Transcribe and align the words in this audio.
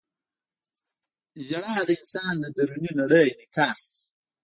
•ژړا 1.47 1.75
د 1.87 1.89
انسان 1.99 2.35
د 2.41 2.45
دروني 2.57 2.91
نړۍ 3.01 3.27
انعکاس 3.41 3.81
دی. 3.91 4.01